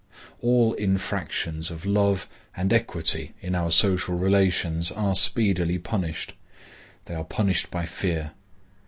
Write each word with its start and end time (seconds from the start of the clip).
All 0.41 0.73
infractions 0.73 1.69
of 1.69 1.85
love 1.85 2.27
and 2.57 2.73
equity 2.73 3.35
in 3.39 3.53
our 3.53 3.69
social 3.69 4.15
relations 4.15 4.91
are 4.91 5.13
speedily 5.13 5.77
punished. 5.77 6.33
They 7.05 7.13
are 7.13 7.23
punished 7.23 7.69
by 7.69 7.85
fear. 7.85 8.31